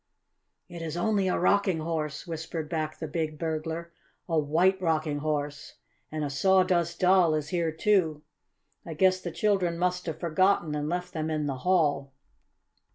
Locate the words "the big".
2.97-3.37